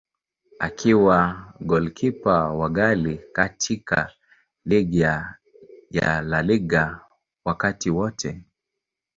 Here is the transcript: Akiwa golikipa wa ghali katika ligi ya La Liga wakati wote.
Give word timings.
Akiwa 0.59 1.45
golikipa 1.59 2.49
wa 2.53 2.69
ghali 2.69 3.17
katika 3.17 4.11
ligi 4.65 4.99
ya 5.91 6.21
La 6.21 6.41
Liga 6.41 6.99
wakati 7.45 7.89
wote. 7.89 8.43